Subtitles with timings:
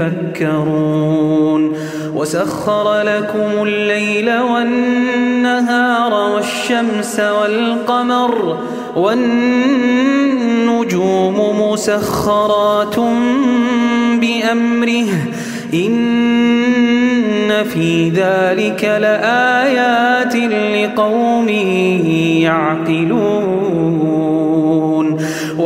[0.00, 1.76] يتفكرون.
[2.14, 8.58] وسخر لكم الليل والنهار والشمس والقمر
[8.96, 9.76] والنجوم
[11.60, 12.96] مسخرات
[14.20, 15.08] بأمره.
[15.74, 21.48] إن في ذلك لآيات لقوم
[22.42, 23.65] يعقلون.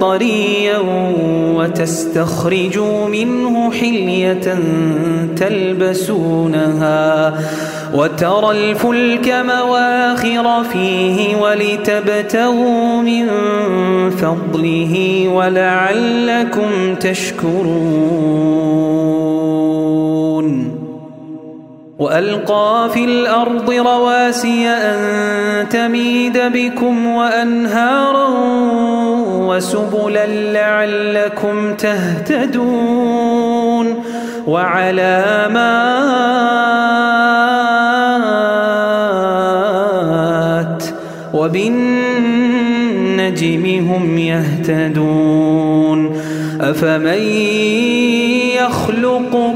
[0.00, 0.78] طريا
[1.56, 4.58] وتستخرجوا منه حلية
[5.36, 7.34] تلبسونها
[7.94, 13.26] وترى الفلك مواخر فيه ولتبتغوا من
[14.10, 18.64] فضله ولعلكم تشكرون
[22.04, 28.28] وألقى في الأرض رواسي أن تميد بكم وأنهارا
[29.48, 33.24] وسبلا لعلكم تهتدون
[34.46, 35.04] وعلامات
[41.34, 42.44] وبالنجم
[43.90, 46.20] هم يهتدون
[46.60, 47.18] أفمن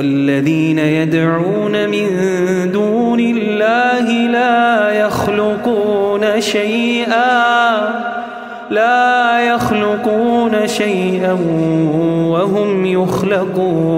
[0.00, 2.08] والذين يدعون من
[2.72, 7.78] دون الله لا يخلقون شيئا
[8.70, 11.32] لا يخلقون شيئا
[12.30, 13.90] وهم يخلقون.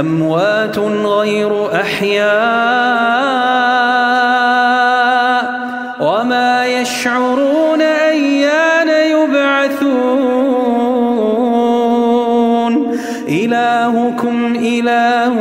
[0.00, 3.67] أموات غير أحياء
[14.80, 15.34] إله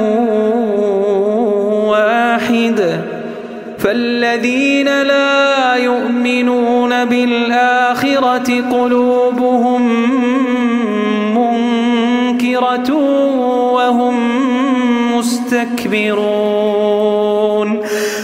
[1.89, 3.01] واحد
[3.79, 9.81] فالذين لا يؤمنون بالآخرة قلوبهم
[11.37, 12.93] منكرة
[13.73, 14.15] وهم
[15.17, 16.67] مستكبرون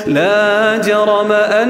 [0.07, 1.69] لا جرم أن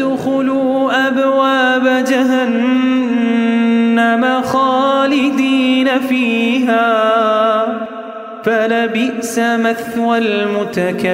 [0.00, 3.22] فادخلوا أبواب جهنم
[4.42, 6.90] خالدين فيها
[8.44, 11.10] فلبئس مثوى المتكبرين.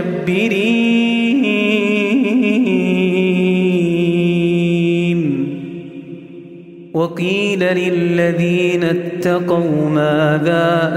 [6.95, 10.95] وقيل للذين اتقوا ماذا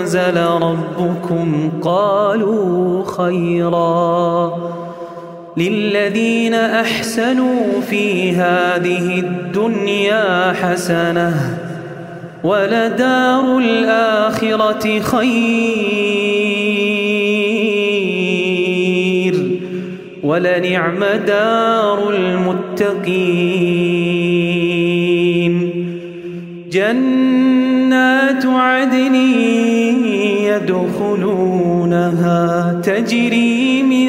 [0.00, 4.79] أنزل ربكم؟ قالوا خيرا.
[5.56, 11.58] للذين أحسنوا في هذه الدنيا حسنة
[12.44, 16.30] ولدار الآخرة خير
[20.22, 23.60] ولنعم دار المتقين
[26.72, 29.14] جنات عدن
[31.00, 32.40] يدخلونها
[32.84, 33.99] تجري من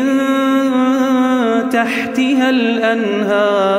[1.74, 3.72] تحتها الأنهار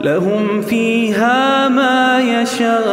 [0.00, 2.88] لهم فيها ما يشاءون.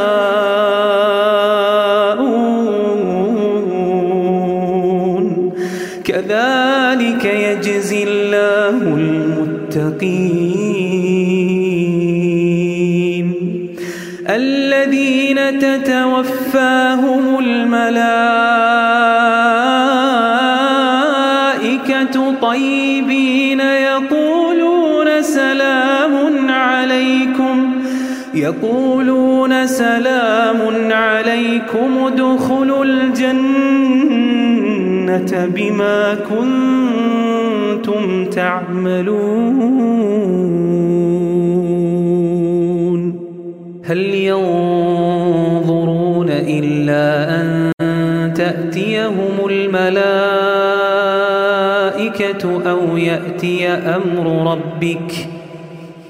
[6.03, 8.95] كذلك يجزي الله
[14.29, 18.24] الذين تتوفاهم الملائكة
[28.55, 30.57] يقولون سلام
[30.91, 33.35] عليكم ادخلوا الجنة
[35.55, 36.15] بما
[37.75, 39.25] كنتم تعملون
[43.85, 44.69] هل ينظرون
[46.29, 47.71] إلا أن
[48.35, 50.21] تأتيهم الملائكة
[52.71, 55.34] أو يأتي أمر ربك ۖ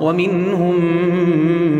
[0.00, 0.74] ومنهم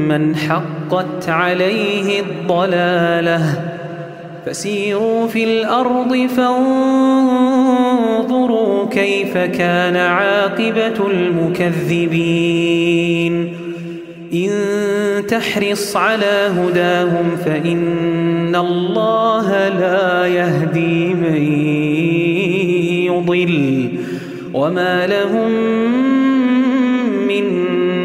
[0.08, 3.70] من حقت عليه الضلاله.
[4.46, 6.58] فسيروا في الأرض فانظروا
[8.88, 12.52] كيف كان عاقبة المكذبين.
[14.34, 14.50] إن
[15.28, 21.42] تحرص على هداهم فإن الله لا يهدي من
[23.06, 23.88] يضل.
[24.54, 25.50] وما لهم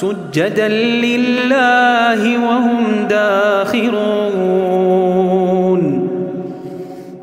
[0.00, 0.68] سجدا
[1.04, 4.78] لله وهم داخرون.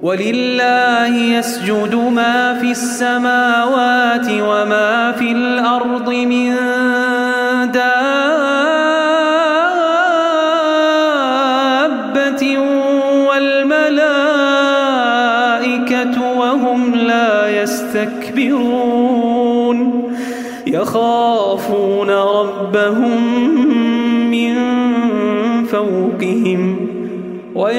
[0.01, 6.74] ولله يسجد ما في السماوات وما في الأرض من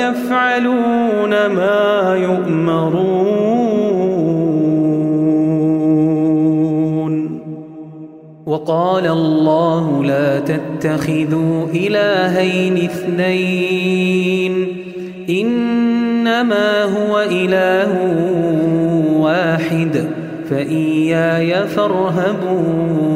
[0.07, 3.27] ويفعلون ما يؤمرون.
[8.47, 14.67] وقال الله لا تتخذوا إلهين اثنين.
[15.31, 17.93] إنما هو إله
[19.21, 20.09] واحد.
[20.51, 23.16] فإياي فارهبون.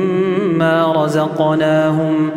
[0.63, 2.29] رزقناهم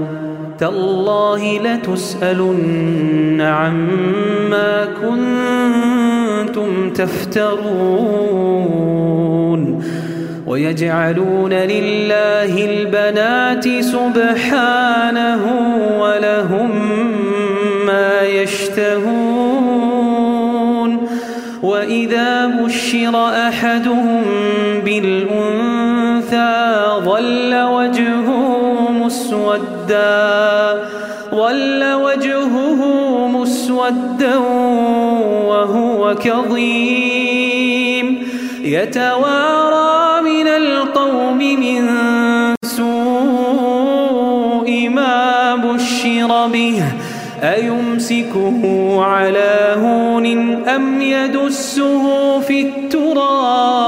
[0.59, 8.45] تالله لتسألن عما كنتم تفترون
[10.47, 15.41] ويجعلون لله البنات سبحانه
[16.01, 16.71] ولهم
[17.87, 19.75] ما يشتهون
[21.63, 24.23] وإذا بشر أحدهم
[24.85, 26.55] بالأنثى
[27.05, 28.14] ظل وجهه
[29.15, 30.83] مسودا
[31.31, 32.81] ظل وجهه
[33.27, 34.37] مسودا
[35.49, 38.07] وهو كظيم.
[38.63, 41.89] يتوارى من القوم من
[42.65, 43.89] سوء
[44.89, 46.83] ما بشر به.
[47.43, 48.63] أيمسكه
[49.05, 50.27] على هون
[50.69, 53.85] أم يدسه في التراب؟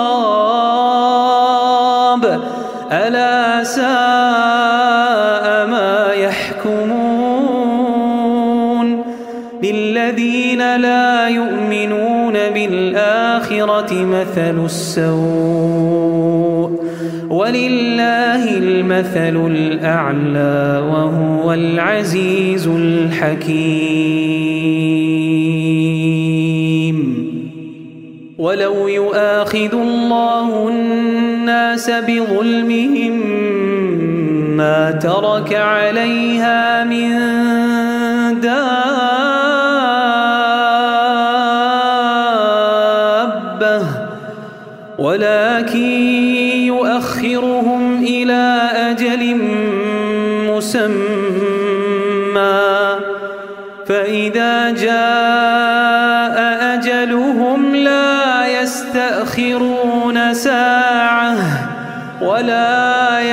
[2.92, 4.05] ألا ساء
[13.76, 15.16] بالآخرة مثل السوء
[17.30, 23.56] ولله المثل الأعلى وهو العزيز الحكيم.
[28.38, 33.12] ولو يؤاخذ الله الناس بظلمهم
[34.56, 37.12] ما ترك عليها من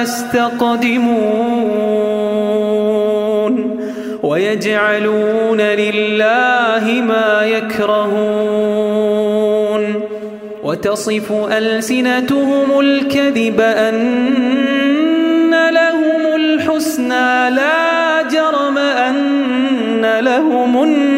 [0.03, 1.53] يستقدمون
[4.23, 8.83] ويجعلون لله ما يكرهون
[10.63, 13.99] وتصف ألسنتهم الكذب أن
[15.69, 21.12] لهم الحسنى لا جرم أن لهم النار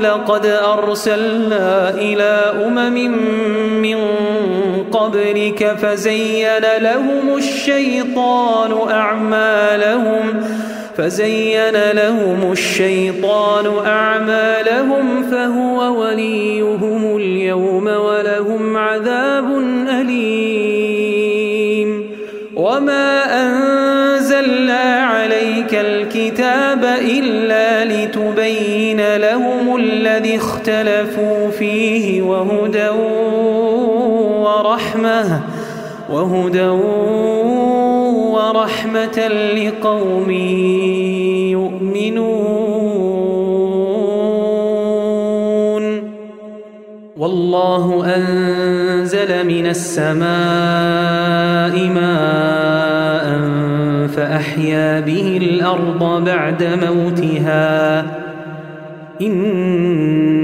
[0.00, 3.10] لقد أرسلنا إلى أمم
[3.82, 3.98] من
[4.92, 10.42] قبلك فزين لهم الشيطان أعمالهم
[10.96, 19.58] فزين لهم الشيطان أعمالهم فهو وليهم اليوم ولهم عذاب
[20.00, 21.30] أليم.
[22.56, 29.49] وما أنزلنا عليك الكتاب إلا لتبين لهم
[30.20, 32.88] الذي اختلفوا فيه وهدى
[34.44, 35.40] ورحمة
[36.10, 36.68] وهدى
[38.36, 40.30] ورحمة لقوم
[41.50, 42.20] يؤمنون
[47.16, 50.28] والله أنزل من السماء
[51.88, 53.40] ماء
[54.08, 58.20] فأحيا به الأرض بعد موتها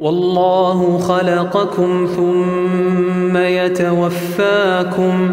[0.00, 5.30] والله خلقكم ثم يتوفاكم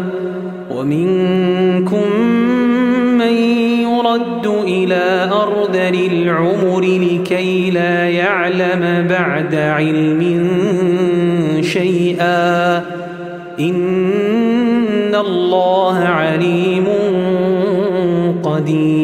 [0.70, 2.20] ومنكم
[3.18, 3.32] من
[3.82, 10.48] يرد إلى أرذل العمر لكي لا يعلم بعد علم
[11.62, 12.76] شيئا.
[13.60, 16.86] إن الله عليم
[18.42, 19.03] قدير.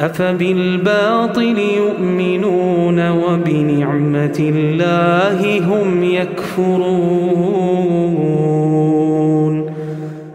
[0.00, 7.50] أفبالباطل يؤمنون وبنعمة الله هم يكفرون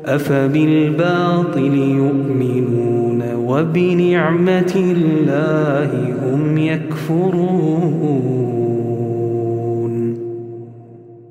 [0.06, 8.44] أفبالباطل يؤمنون وبنعمة الله هم يكفرون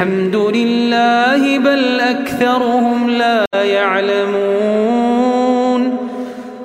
[0.00, 5.00] الحمد لله بل أكثرهم لا يعلمون.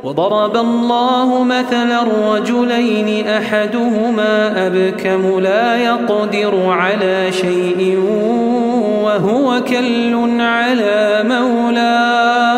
[0.04, 8.00] وضرب الله مثلا رجلين أحدهما أبكم لا يقدر على شيء
[9.04, 12.56] وهو كل على مولاه.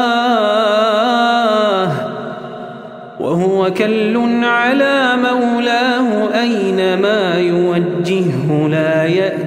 [3.19, 9.46] وهو كل على مولاه أينما يوجهه لا يأتي.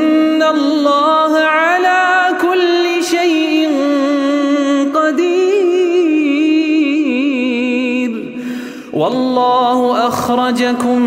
[0.81, 3.69] الله على كل شيء
[4.95, 5.61] قدير.
[8.93, 11.01] والله أخرجكم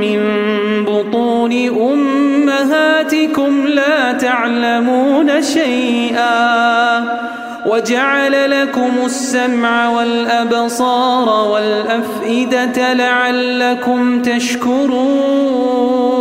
[0.00, 0.20] من
[0.84, 1.52] بطون
[1.92, 7.04] أمهاتكم لا تعلمون شيئا.
[7.66, 16.13] وجعل لكم السمع والأبصار والأفئدة لعلكم تشكرون.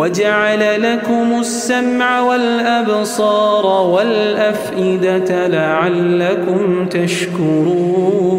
[0.00, 8.30] وجعل لكم السمع والأبصار والأفئدة لعلكم تشكرون.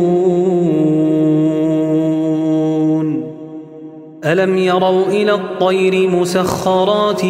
[4.26, 7.22] ألم يروا إلى الطير مسخرات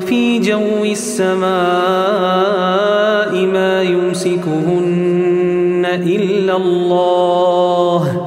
[0.00, 1.40] في جو السماء
[3.46, 5.20] ما يمسكهن
[5.86, 8.26] إلا الله؟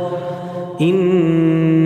[0.82, 1.63] إن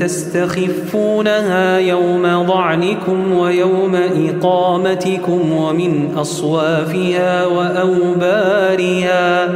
[0.00, 3.96] تستخفونها يوم ضعنكم ويوم
[4.28, 9.48] إقامتكم ومن أصوافها وأوبارها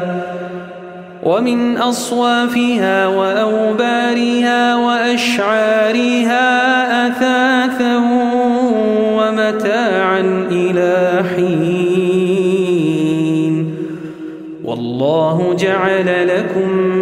[1.23, 6.47] ومن أصوافها وأوبارها وأشعارها
[7.07, 7.97] أثاثا
[9.17, 12.53] ومتاعا إلى حين.
[14.65, 17.02] والله جعل لكم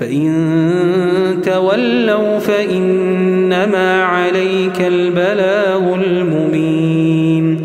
[0.00, 7.60] فإن تولوا فإنما عليك البلاغ المبين.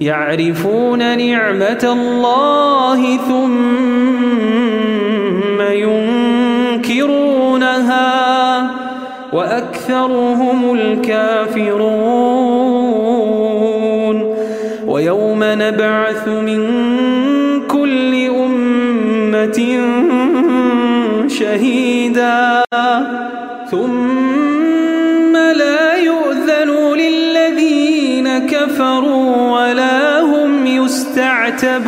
[0.00, 3.62] يعرفون نعمة الله ثم
[6.82, 8.70] ينكرونها
[9.32, 12.22] وأكثرهم الكافرون.
[14.86, 16.62] ويوم نبعث من
[17.68, 19.78] كل أمة
[21.42, 22.64] شهيدا.
[23.70, 26.70] ثم لا يؤذن
[27.02, 31.82] للذين كفروا ولا هم يستعتبون.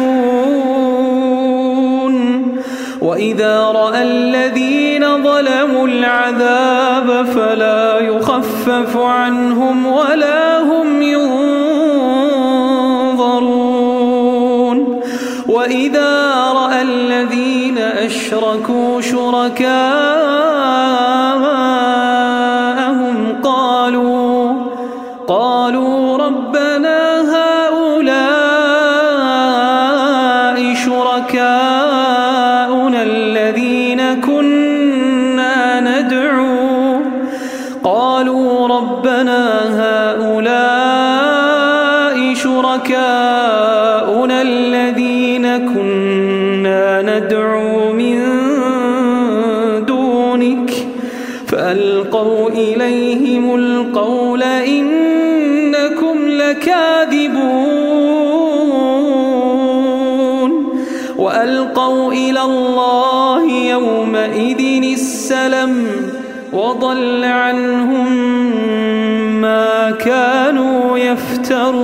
[3.01, 11.44] وإذا رأى الذين ظلموا العذاب فلا يخفف عنهم ولا هم ينظرون.
[18.35, 20.34] أشركوا شركاء
[56.55, 57.55] إنكم لكاذبون.
[61.19, 65.87] وألقوا إلى الله يومئذ السلم
[66.53, 68.13] وضل عنهم
[69.41, 71.84] ما كانوا يفترون.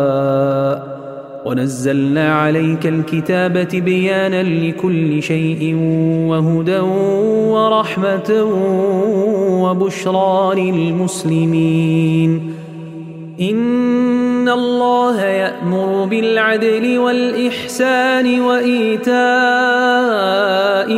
[1.51, 5.75] ونزلنا عليك الكتاب بيانا لكل شيء
[6.27, 6.79] وهدى
[7.53, 8.43] ورحمة
[9.63, 12.53] وبشرى للمسلمين.
[13.41, 19.13] إن الله يأمر بالعدل والإحسان وإيتاء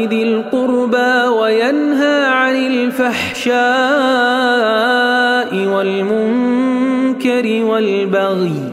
[0.05, 3.57] ذي القربى وينهى عن الفحشاء
[5.67, 8.72] والمنكر والبغي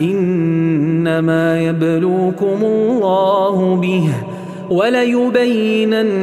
[0.00, 4.08] إنما يبلوكم الله به
[4.70, 6.16] وليبينن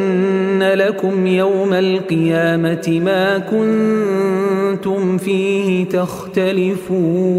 [0.74, 7.34] لكم يوم القيامة ما كنتم فيه تختلفون.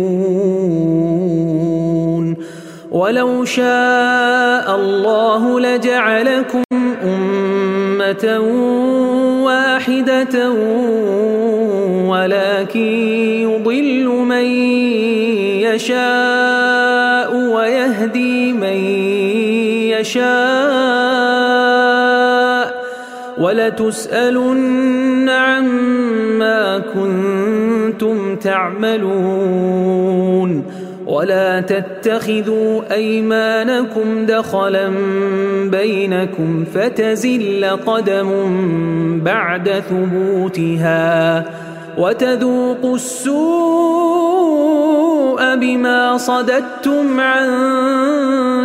[2.91, 6.63] ولو شاء الله لجعلكم
[7.05, 8.39] أمة
[9.45, 10.51] واحدة
[12.09, 12.81] ولكن
[13.43, 14.45] يضل من
[15.75, 18.79] يشاء ويهدي من
[19.99, 20.35] يشاء
[23.39, 29.65] ولتسألن عما كنتم تعملون
[31.07, 34.93] ولا تتخذوا أيمانكم دخلا
[35.65, 38.31] بينكم فتزل قدم
[39.25, 41.45] بعد ثبوتها
[41.99, 43.35] وتذوقوا السوء
[45.57, 47.49] بما صددتم عن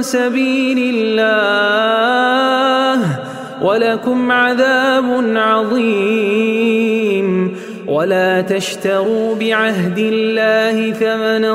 [0.02, 1.60] سبيل الله
[3.62, 7.30] ولكم عذاب عظيم.
[7.88, 11.54] ولا تشتروا بعهد الله ثمنا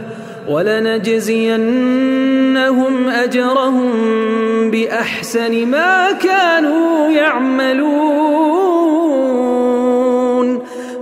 [0.51, 1.63] ولنجزينهم
[3.09, 3.91] أجرهم
[4.71, 8.31] بأحسن ما كانوا يعملون.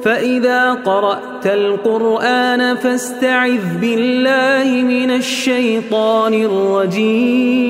[0.03, 7.69] فإذا قرأت القرآن فاستعذ بالله من الشيطان الرجيم.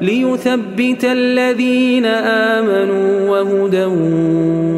[0.00, 3.84] ليثبت الذين آمنوا وهدى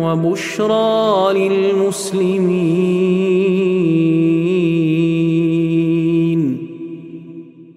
[0.02, 2.88] وبشرى للمسلمين.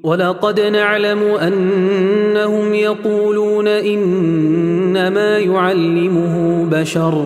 [0.03, 7.25] ولقد نعلم أنهم يقولون إنما يعلمه بشر.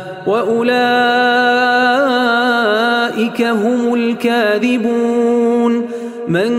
[0.27, 0.71] وأولئك
[3.41, 5.87] هم الكاذبون
[6.27, 6.51] من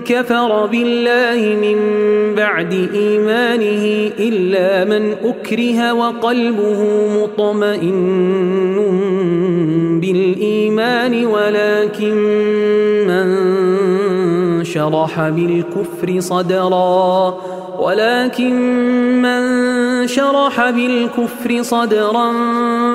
[0.00, 1.78] كفر بالله من
[2.34, 6.80] بعد إيمانه إلا من أكره وقلبه
[7.22, 7.98] مطمئن
[10.00, 12.14] بالإيمان ولكن
[13.08, 13.28] من
[14.64, 17.38] شرح بالكفر صدرا
[17.78, 18.54] ولكن
[19.22, 19.42] من
[20.06, 22.32] شرح بالكفر صدرا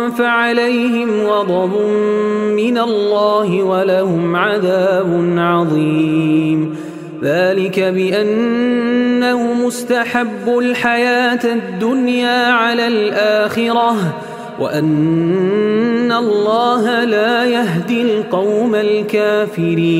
[0.09, 1.73] فعليهم غضب
[2.55, 6.75] من الله ولهم عذاب عظيم.
[7.23, 13.95] ذلك بأنه مستحب الحياة الدنيا على الآخرة
[14.59, 19.99] وأن الله لا يهدي القوم الكافرين.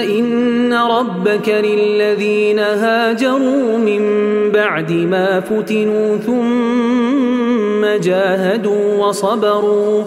[0.00, 4.02] إن ربك للذين هاجروا من
[4.54, 10.04] بعد ما فتنوا ثم جاهدوا وصبروا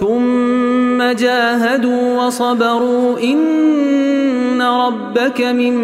[0.00, 3.18] ثم جاهدوا وصبروا.
[3.18, 5.76] إن ربك من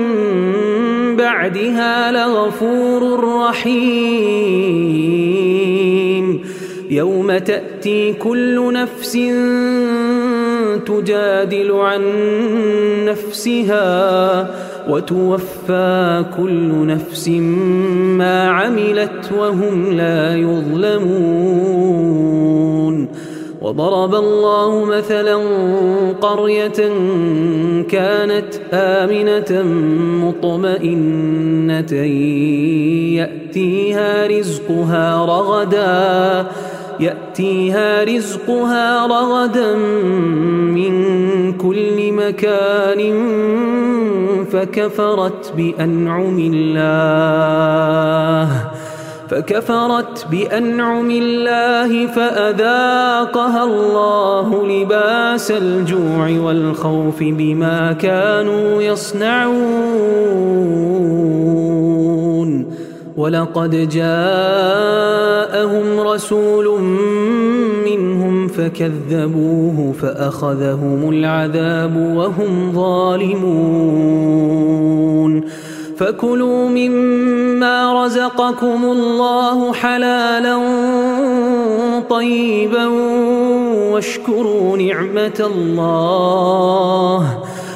[1.16, 4.96] بعدها لغفور رحيم.
[6.90, 9.16] يوم تأتي كل نفس
[10.86, 12.02] تجادل عن
[13.04, 14.50] نفسها
[14.90, 17.28] وتوفى كل نفس
[18.18, 22.16] ما عملت وهم لا يظلمون.
[23.62, 25.36] وضرب الله مثلا
[26.20, 26.80] قرية
[27.88, 29.62] كانت آمنة
[30.26, 31.92] مطمئنة
[33.18, 36.46] يأتيها رزقها رغدا
[37.00, 39.76] يأتيها رزقها رغدا
[40.76, 40.92] من
[41.52, 43.00] كل مكان
[44.52, 47.46] فكفرت بأنعم الله
[49.28, 60.16] فكفرت بأنعم الله فأذاقها الله لباس الجوع والخوف بما كانوا يصنعون.
[63.16, 66.80] ولقد جاءهم رسول
[67.86, 73.96] منهم فكذبوه فأخذهم العذاب وهم ظالمون.
[75.96, 80.58] فكلوا مما رزقكم الله حلالا
[82.10, 82.86] طيبا
[83.92, 87.38] واشكروا نعمة الله.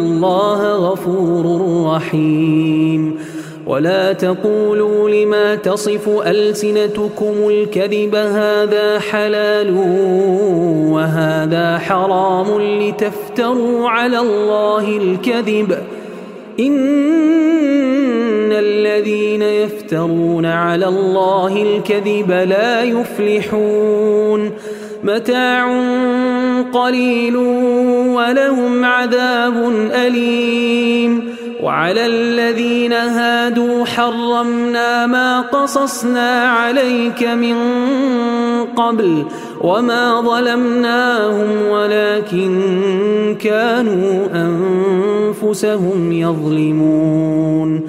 [0.00, 1.60] الله غفور
[1.94, 3.18] رحيم.
[3.66, 9.76] ولا تقولوا لما تصف ألسنتكم الكذب هذا حلال
[10.92, 15.78] وهذا حرام لتفتروا على الله الكذب.
[16.60, 24.50] إن الذين يفترون على الله الكذب لا يفلحون.
[25.04, 25.68] متاع
[26.62, 27.36] قليل
[28.16, 31.36] ولهم عذاب أليم.
[31.62, 37.56] وعلى الذين هادوا حرمنا ما قصصنا عليك من
[38.76, 39.24] قبل
[39.60, 42.60] وما ظلمناهم ولكن
[43.40, 47.80] كانوا أنفسهم يظلمون.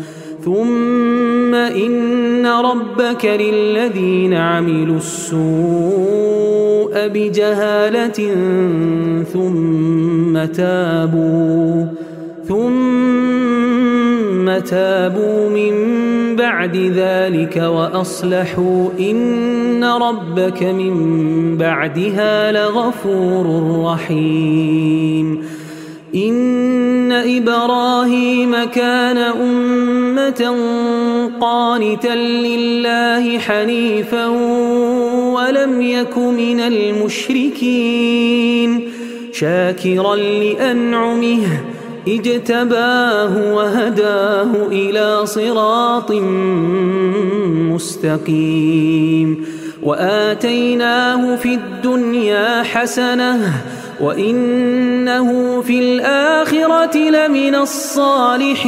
[0.46, 4.98] ثم إن ربك للذين عملوا
[6.96, 8.36] بجهالة
[9.34, 11.86] ثم تابوا
[12.48, 12.68] ثم
[14.58, 15.74] تابوا من
[16.36, 23.46] بعد ذلك وأصلحوا إن ربك من بعدها لغفور
[23.86, 25.44] رحيم.
[26.16, 30.56] إن إبراهيم كان أمة
[31.42, 34.28] قانتا لله حنيفا
[35.38, 36.60] ولم يك من
[37.40, 38.18] المشركين
[39.34, 41.44] شاكرا لأنعمه
[42.08, 46.12] اجتباه وهداه إلى صراط
[47.74, 49.46] مستقيم
[49.84, 53.54] وآتيناه في الدنيا حسنة
[54.02, 58.68] وإنه في الآخرة لمن الصالحين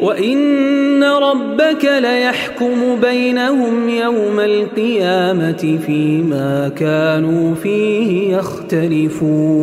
[0.00, 9.60] وإن ربك ليحكم بينهم يوم القيامة فيما كانوا فيه يختلفون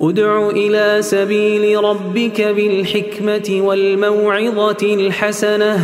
[0.00, 5.78] ادع إلى سبيل ربك بالحكمة والموعظة الحسنة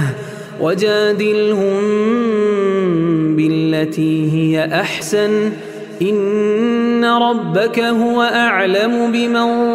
[0.60, 1.80] وجادلهم
[3.36, 5.52] بالتي هي أحسن
[6.02, 9.70] إن ربك هو أعلم بمن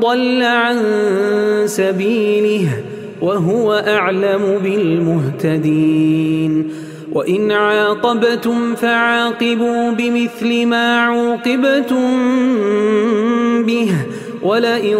[0.00, 0.76] ضل عن
[1.66, 2.68] سبيله
[3.22, 6.52] وهو أعلم بالمهتدين.
[7.12, 12.10] وإن عاقبتم فعاقبوا بمثل ما عوقبتم
[13.62, 13.90] به
[14.42, 14.96] ولئن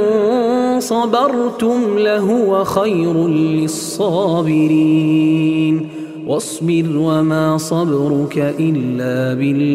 [0.78, 4.55] صبرتم لهو خير للصابرين.
[6.26, 9.74] واصبر وما صبرك إلا بالله.